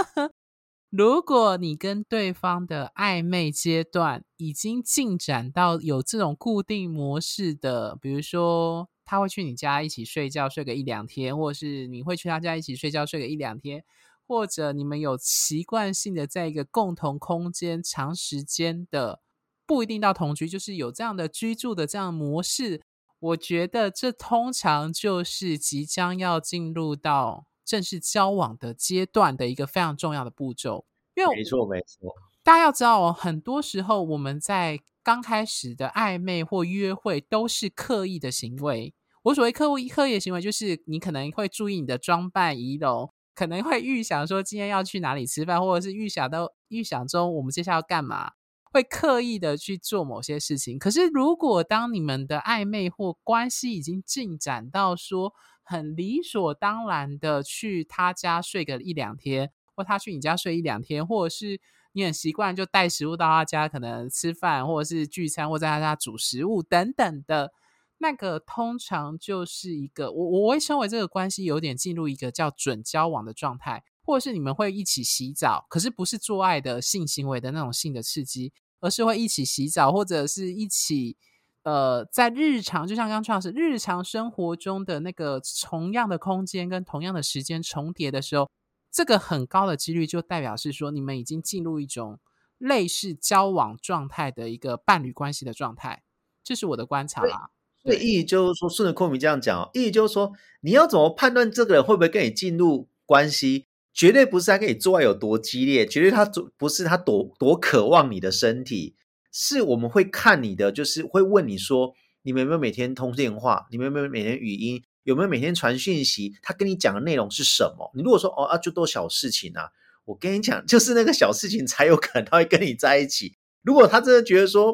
[0.89, 8.89] 如果你跟对方的暧昧阶段已经进展到有这种固定模式的，比如说。
[9.05, 13.83] 他会去你家一起睡觉，睡个一两天，或者是你会去他家一起睡觉，睡个一两天，
[14.27, 19.21] 或者你们有习惯性的在一个共同空间长时间的，
[19.65, 22.81] 不一定到同居，就是有这样的居住的这样的模式。
[23.19, 30.85] 我觉得这通常就是即将要进入到正式交往的阶段的一个非常重要的步骤。
[31.15, 32.13] 因为没错，没错，
[32.43, 38.93] 大家要知道哦，很多时候我们在刚开始的暧昧或约会都是刻意的行为。
[39.23, 48.31] 我所谓刻意刻意的行为，就是你可能会注意你的装扮仪容，可能会预想说今天要去哪里吃饭，或者是预想到预想中我们接下来要干嘛，
[48.71, 50.79] 会刻意的去做某些事情。
[50.79, 61.59] 可是如果当你们的暧昧或关系已经进展到说很理所当然的去他家睡个一两天，或他去你家睡一两天，或者是。
[61.93, 67.53] 你很习惯就带食物到他家，可能吃饭或者是聚餐，或在他家煮食物等等的，
[67.99, 81.15] 那个通常就是一个我我会称为这个关系有点进入一个叫准交往的状态，或者是你们会一起洗澡，可是不是做爱的性行为的那种性的刺激，而是会一起洗澡，或者是一起
[81.62, 88.49] 呃在日常，就像刚刚创始日常生活中的那个同样的空间跟同样的时间重叠的时候。
[88.93, 92.19] 这个很高的几率就代表是说，你们已经进入一种
[92.60, 96.03] 类似交往状态的一个伴侣关系的状态，
[96.43, 97.49] 这是我的观察啦。
[97.82, 103.65] 所以意义就是说，顺着空明这样讲哦，意义就是说，你要怎么判断这个人会不会跟你进入关系？
[103.91, 106.23] 绝对不是他跟你做爱有多激烈，绝对他
[106.56, 108.95] 不是他多多渴望你的身体，
[109.32, 113.67] 是我们会看你的，就是会问你说，你们有没有每天通电话？
[113.71, 114.84] 你们有没有每天语音？
[115.03, 116.35] 有没有每天传讯息？
[116.41, 117.91] 他跟你讲的内容是什么？
[117.93, 119.69] 你如果说哦啊，就多小事情啊，
[120.05, 123.37] 我跟你讲，就是那个小事情才有可能他会跟你在一起。
[123.61, 124.73] 如果他真的觉得说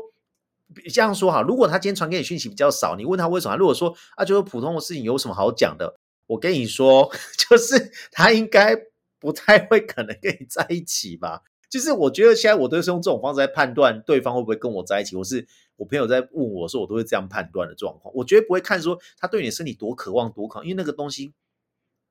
[0.91, 3.55] 这样说哈，如果他今天传给你讯息比较少，你问他为什么？
[3.57, 5.99] 如果说啊，就是普通的事情，有什么好讲的？
[6.27, 7.11] 我跟你说，
[7.49, 8.75] 就是他应该
[9.19, 11.41] 不太会可能跟你在一起吧。
[11.69, 18.11] 就是我觉得现在我都是用这种方式来判断对方会不会跟我在一起，或是我朋友在问我说，我都会这样判断的状况。
[18.15, 21.31] 我绝对不会看说他对你的身体多渴望多渴望，因为那个东西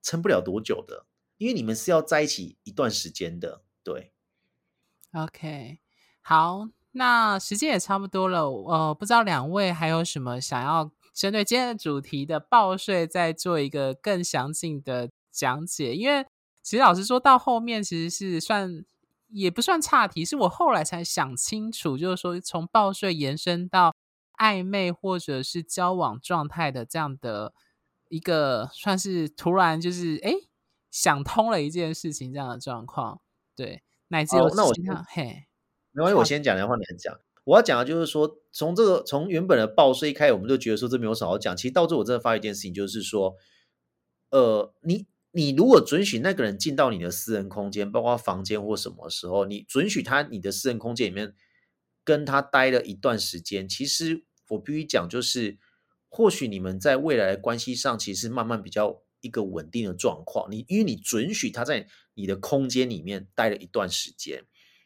[0.00, 1.06] 撑不了多久的，
[1.38, 3.62] 因为你们是要在一起一段时间的。
[3.82, 4.12] 对
[5.12, 5.80] ，OK，
[6.20, 8.48] 好，那时间也差不多了。
[8.48, 15.96] 呃，不知道两位还有什么想要针对今天的主题的报税再做一个更详尽的讲解？
[15.96, 16.24] 因为
[16.62, 18.84] 其实老实说到后面，其实是算。
[19.28, 23.94] 也不算差题，是我后来才想清楚，就是说从报税延伸到
[24.38, 27.52] 暧昧或者是交往状态的这样的
[28.08, 30.32] 一个，算是突然就是哎
[30.90, 33.20] 想通了一件事情这样的状况。
[33.54, 34.72] 对，乃至有、哦、那我
[35.08, 35.46] 嘿，
[35.92, 37.18] 没关系，我先讲的话你来讲。
[37.44, 41.56] 我要讲的就是说，从这个从原本的报税一开始，我们就觉得说这没有什么好讲。
[41.56, 43.34] 其实到最后我真的发现一件事情，就是说，
[44.30, 45.06] 呃，你。
[45.30, 51.34] 你如果准许那个人进到你的私人空间，包括房间或什么时候，你准许他你的私人空间里面
[52.02, 55.58] 跟他待了一段时间，其实我必须讲，就是
[56.08, 60.50] 或许你们在未来的关系上，其实慢慢比较一个稳定的状况。
[60.50, 64.42] 你因为你准许他在你的空间里面待了一段时间，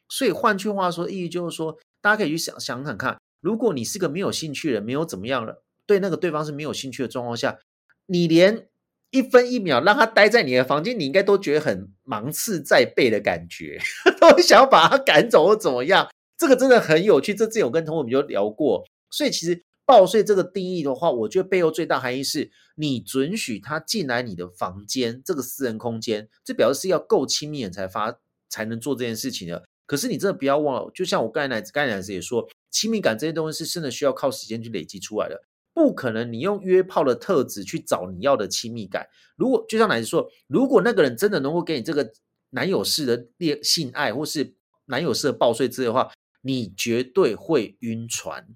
[0.09, 7.61] 所以换句话说，意义就是说，大家可以去想想想看，如果你是个没有兴趣的人，没有怎么样了，对那个对方是没有兴趣的状况下，
[8.07, 8.67] 你连。
[9.13, 13.79] 一分一秒让他待在你的房间，你应该都觉得很芒刺在背的感觉，
[14.19, 16.09] 都想要把他赶走或怎么样。
[16.37, 18.85] 这个真的很有趣，这之前我跟同学们就聊过。
[19.11, 29.63] 所以其实报税这个定义的话，我觉得背后最大含义是你准许他进来你的房间这个私人空间，这表示是要够亲密人才发才能做这件事情的。
[29.87, 35.43] 可是你真的不要忘了，就像我刚才刚才也说，亲密感这些东西是真的需要靠时间去累积出来的。
[35.75, 39.09] 不可能，你用约炮的特质去找你要的亲密感。
[39.37, 42.13] 如果就像乃子说，如果那个人真的能够给你这个
[42.51, 44.55] 男友式的恋性爱，或是
[44.87, 48.47] 男友式的报税之类的话，你绝对会晕船，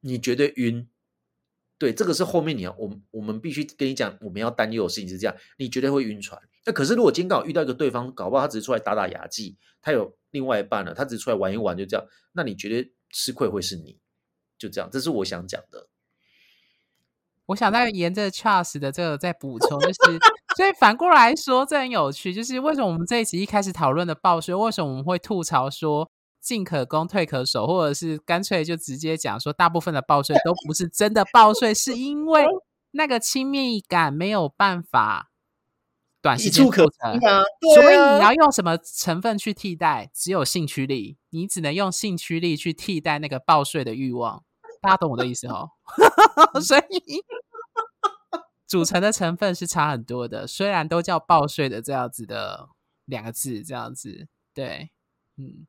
[0.00, 0.88] 你绝对晕。
[1.76, 6.40] 对，这个是后面你要，我们我们必须跟你讲，我们要担忧的事情是这样，你绝对会晕船。
[6.64, 13.98] 那可是如果今天刚好遇到一个对方，搞不好他只是出来打打牙祭，他有另外一半了，他只是出来玩一玩，就这样，那你绝对吃亏会是你，
[14.56, 15.88] 就这样，这是我想讲的。
[17.52, 20.18] 我想再沿着 Charles 的这个再补充，就是
[20.56, 26.10] 所以反过来说，这很有趣，就是为什么我们这一集一开始讨论的报税，为什么我们会吐槽说
[26.40, 32.46] 进可攻退可守，或者是干脆就直接讲说大部分的报税都不是真的报税，是因为
[32.92, 35.30] 那个亲密感没有办法
[36.22, 40.10] 短时间所以你要用什么成分去替代？
[40.14, 44.42] 只有兴趣力，你只能用兴趣力去替代那个报税的欲望。
[44.82, 45.70] 大家懂我的意思哦，
[46.60, 47.22] 所以
[48.66, 50.44] 组成的成分是差很多的。
[50.44, 52.68] 虽然都叫报税的这样子的
[53.04, 54.90] 两个字，这样子对，
[55.36, 55.68] 嗯，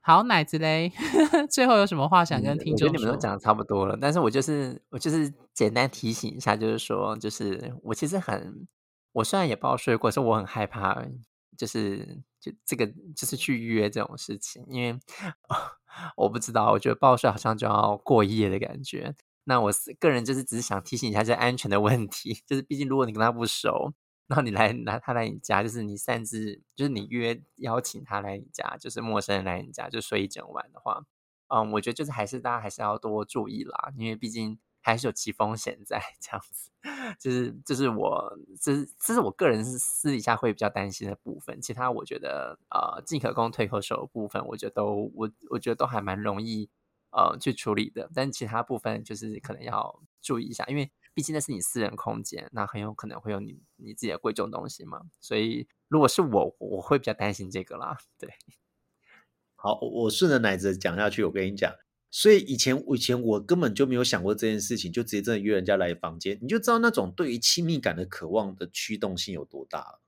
[0.00, 0.92] 好，奶子嘞，
[1.50, 8.68] 最后有什么话想跟听众我觉得你们都讲的差不多了，但是我就是我就是简单提醒一下，就是说，就是我其实很，
[9.10, 11.04] 我虽然也报税过，可是我很害怕，
[11.56, 14.96] 就是就这个就是去约这种事情，因为。
[16.16, 19.14] 我不知道，我觉得报税好像就要过夜的感觉。
[19.44, 23.92] 那我个人就是只是想提醒一下这安全的问题， 就是毕竟如果你跟他不熟，
[24.26, 31.02] 那你来拿他来你家，就是你擅自就是你约邀请他来你家，就是陌生人来你家就睡一整晚的话，
[31.48, 34.58] 嗯，我觉得就是还是大家还是要多注意啦，因为毕竟。
[34.80, 36.70] 还是有其风险在， 这样子，
[37.18, 41.60] 就是、就是我，这是这是我个人私底下会比较担心的部分。
[41.60, 46.70] 其他我觉得，呃，进可攻退可守的部分，我觉得都我我觉得都还蛮容易
[47.10, 48.08] 呃去处理的。
[48.14, 55.02] 但其他部分就是可能要注意一下，因为毕竟那是你私人空间，那很有可能会有你你自己的贵重东西嘛。
[55.20, 57.98] 所以如果是我，我会比较担心这个啦。
[58.16, 58.30] 对，
[59.56, 61.74] 好，我顺着奶子讲下去，我跟你讲。
[62.10, 70.00] 所以以前，以前我根本就没有想过这件事情，就直接真的约人家来房间，你就知道那种对于亲密感的渴望的驱动性有多大了。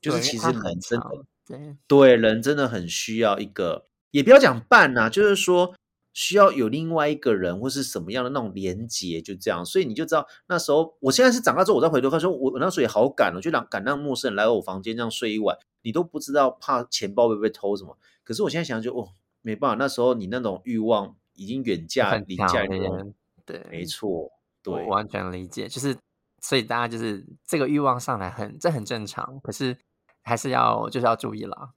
[0.00, 5.74] 就是其实人真的，对对，人真的很需要一个，也不要讲伴呐，就是说
[6.12, 9.64] 需要有另外一个人或是什么样的那种连接，就这样。
[9.64, 17.98] 所以你就知道那时候，我现在是长大之后，我再回头看说，我我那时候也好赶哦，就让敢让陌生人来我房间这样睡一晚，你都不知道怕钱包会不会偷什么。
[18.22, 19.08] 可是我现在想想就哦，
[19.42, 21.16] 没办法，那时候你那种欲望。
[21.34, 23.14] 已经远嫁离家人，
[23.44, 24.30] 对，没错，
[24.62, 25.68] 对，我完全理解。
[25.68, 25.96] 就是，
[26.40, 29.40] 所以大家就是这个欲望上来很，这很正常。
[29.42, 29.76] 可是
[30.22, 31.70] 还是要就是要注意了，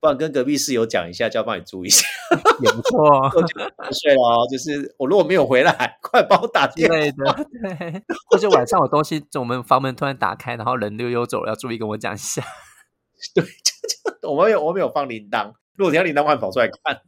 [0.00, 2.06] 不然跟隔壁室友讲一下，就要帮你注意一下，
[2.62, 3.30] 也不错。
[3.92, 6.96] 睡了哦，就是我如果没有回来，快帮我打电话。
[6.96, 12.42] 对，或者晚上有东西，我们房门突然打开，然后人溜溜走了，要注意跟我讲一下。
[13.34, 15.52] 对，就就我们有我们有放铃铛。
[15.76, 17.00] 如果你要铃铛，快跑出来看，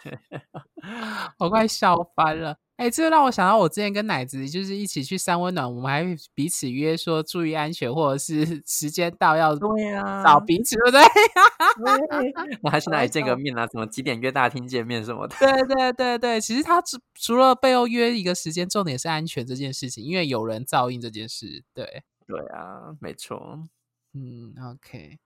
[1.38, 2.56] 我快笑翻了。
[2.76, 11.02] 哎、欸，这个让我想到我之前跟奶子就是一起去三温暖，我们还彼此约说注意安全，或者是 时间到要对啊找彼此，对不对？
[12.62, 13.66] 我还是哪里见个面啊？
[13.68, 15.36] 什么几点约大厅见面什么的？
[15.38, 21.62] 对对对对，其实他除除了背后约一个时间，重点是安全这件事情，因为有人照应这件事。
[21.72, 23.68] 对对啊，没错。
[24.14, 25.18] 嗯，OK，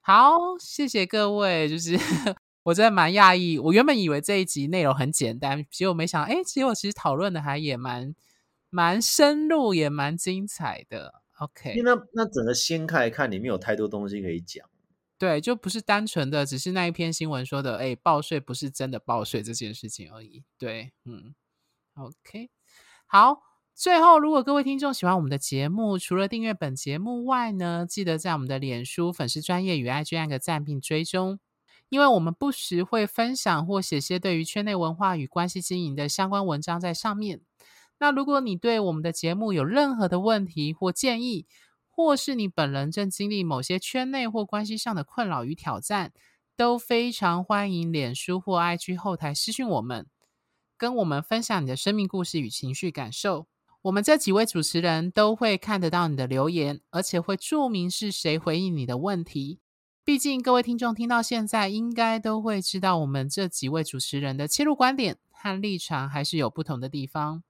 [0.00, 1.98] 好，谢谢各位，就是。
[2.64, 8.14] 我真的蛮讶异，我原本以为这一集内容很简单，结果没想到，哎，结果其实讨论的还也蛮
[8.70, 11.22] 蛮深入，也蛮精彩的。
[11.38, 14.64] OK，因为那那整个掀开来看，里面有太多东西可以讲。
[15.18, 20.44] 对，就不是单纯的只是那一篇新闻说的，哎，报税不是真的报税这件事情而已。
[20.58, 21.34] 对，嗯
[21.94, 22.48] ，OK，
[23.06, 23.42] 好，
[23.74, 31.40] 最后如果各位听众喜欢我们的节目，除了订阅本节目外呢，记得在我们的脸书粉丝专业与 IG 按个赞并追踪。
[31.92, 37.42] 因为我们不时会分享或写些对于圈内文化与关系经营的相关文章在上面。
[37.98, 41.44] 那如果你对我们的节目有任何的问题或建议，
[41.90, 46.14] 或是你本人正经历某些圈内或关系上的困扰与挑战，
[46.56, 50.06] 都非常欢迎脸书或 IG 后台私讯我们，
[50.78, 53.46] 跟我们分享你的生命故事与情绪感受。
[53.82, 59.58] 我们这几位主持人都会看得到你的留言，而且会注明是谁回应你的问题。
[60.04, 67.44] 毕竟，各位听众听到现在，应该都会知道我们这几位主持人的切入观点和立场还是有不同的地方。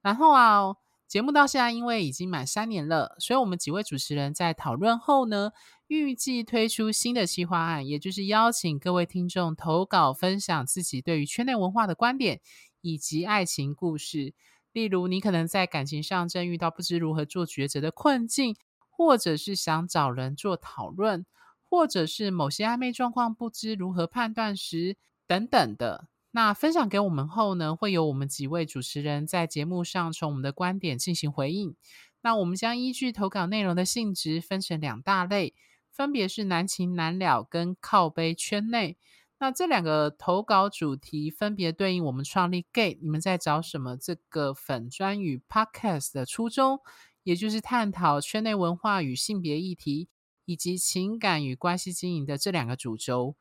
[0.00, 0.76] 然后啊，
[1.06, 5.52] 节目到现在因为已经满三年了，所以我们几位主持人在讨论后呢，
[5.86, 12.40] 预计推出新的企划案，也就是邀请各位听众投稿分享自己对于圈内文化的观点
[12.80, 14.32] 以及爱情故事。
[14.72, 18.56] 例如，你可能在感情上正遇到不知如何做抉择的困境，
[18.88, 21.26] 或者是想找人做讨论。
[21.68, 24.96] 或者是某些暧昧状况不知如何判断时，
[25.26, 31.74] 等等的，那分享给我们后呢，会有我们几位主持人在节目上从我们的观点进行回应。
[32.22, 35.54] 那我们将依据投稿内容的性质分成两大类，
[35.90, 38.96] 分别是难情难了跟靠杯圈内。
[39.38, 46.80] 那这两个投稿主题分别对应我们创立 Gay 你们在找什么这个粉专与 Podcast 的初衷，
[47.24, 50.08] 也就是探讨圈内文化与性别议题。
[50.44, 53.36] 以及情感与关系经营的这两个主轴，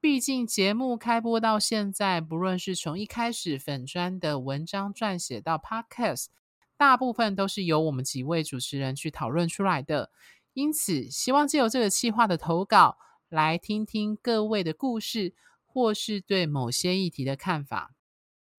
[0.00, 6.26] 毕竟节目开播到现在，不论是从一开始粉砖的文章撰写到 Podcast，
[6.76, 10.10] 大部分都是由我们几位主持人去讨论出来的。
[10.54, 12.98] 因此，希望借由这个企划的投稿，
[13.28, 15.34] 来听听各位的故事，
[15.64, 17.92] 或是对某些议题的看法。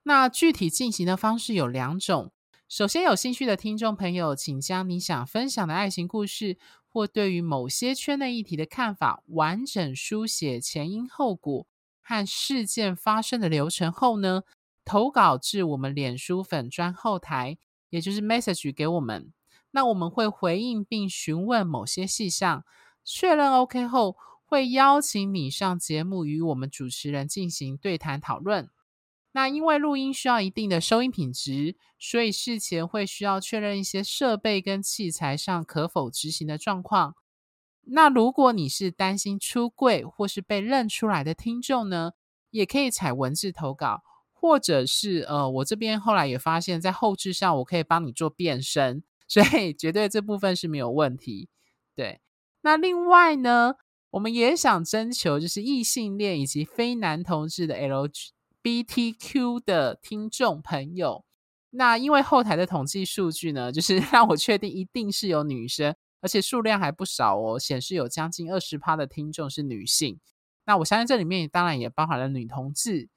[0.03, 2.31] 那具体进行的方式有两种。
[2.69, 6.57] 首先，有兴趣的听众朋友，请将你想分享的爱情故事，
[6.91, 11.67] 或对于某些圈内议题的看法，完整书写前因后果
[12.01, 14.41] 和事件发生的流程后呢，
[14.83, 17.57] 投稿至我们脸书粉专后台，
[17.91, 19.31] 也就是 message 给我们。
[19.71, 22.65] 那我们会回应并询问某些细项，
[23.03, 28.67] 确认 OK 后，会邀请你上节目与我们主持人进行对谈讨论。
[29.31, 37.15] 那因为录音需要一定的收音品质，所以事前会需要确认一些设备跟器材上可否执行的状况。
[37.91, 42.13] 那如果你是担心出柜或是被认出来的听众呢，
[42.49, 44.01] 也可以采文字投稿，
[44.31, 51.49] 或者是呃，我这边后来也发现，在后置上我可以帮你做变声， 所以绝对这部分是没有问题。
[51.95, 52.21] 对，
[52.61, 53.75] 那另外呢，
[54.11, 58.29] 我们也想征求就是异性恋以及非男同志的 LG。
[58.69, 61.25] BTQ 的听众朋友，
[61.71, 70.19] 那因为后台的统计数据呢，就是 让我确定一定是有女生，而且数量还不少哦，显示有将近二十趴的听众是女性。
[70.65, 73.09] 那我相信这里面当然也包含了女同志。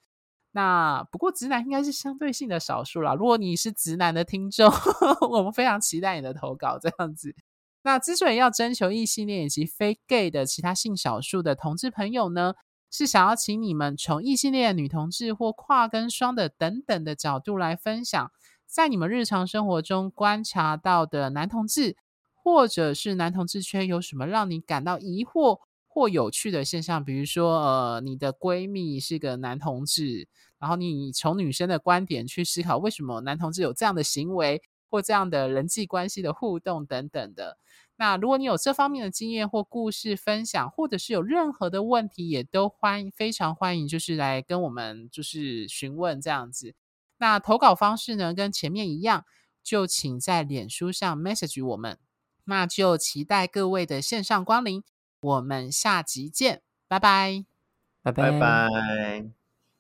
[0.53, 3.15] 那不过直男应该是相对性的少数啦。
[3.15, 4.73] 如果你是直男的听众，
[5.31, 6.79] 我们非常期待你的投稿。
[6.79, 7.35] 这样子，
[7.83, 12.55] 那之所以要征求异性恋以及非 gay 的其他性少数的同志朋友呢，
[12.93, 18.31] 是想要请你们从异性恋女同志或跨跟双的等等的角度来分享，
[18.67, 21.97] 在你们日常生活中观察到的男同志，
[22.35, 27.03] 或者是男同志圈有什么让你感到疑惑或有趣的现象？
[27.03, 30.29] 比如说，呃，你的闺蜜是个男同志，
[30.59, 37.57] 然后你从女生的观点去思考，为什么男同志有这样的行为或这样的人际关系的互动等等的。
[38.03, 46.75] 那如果你有这方面的经验或故事分享，或者是有任何的问题，也都欢迎，非常欢迎，就是来跟我们就是询问这样子。
[47.19, 49.25] 那投稿方式呢，跟前面一样，
[49.63, 51.97] 就请在脸书上 message 我们。
[52.47, 54.83] 那就期待各位的线上光临，
[55.21, 57.45] 我们下集见，拜拜。
[58.03, 59.42] 拜拜拜拜。